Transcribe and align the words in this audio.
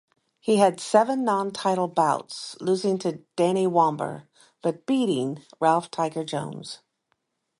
He 0.39 0.55
had 0.57 0.79
seven 0.79 1.23
non-title 1.23 1.89
bouts, 1.89 2.57
losing 2.59 2.97
to 2.97 3.19
Danny 3.35 3.67
Womber, 3.67 4.23
but 4.63 4.87
beating 4.87 5.43
Ralph 5.59 5.91
Tiger 5.91 6.23
Jones. 6.23 6.79